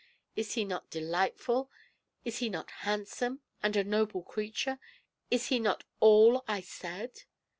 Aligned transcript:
Is 0.35 0.53
he 0.55 0.65
not 0.65 0.89
delightful? 0.89 1.69
Is 2.25 2.39
he 2.39 2.49
not 2.49 2.71
handsome, 2.71 3.41
and 3.61 3.75
a 3.75 3.83
noble 3.83 4.23
creature? 4.23 4.79
Is 5.29 5.49
he 5.49 5.59
not 5.59 5.83
all 5.99 6.43
I 6.47 6.61
said?" 6.61 7.25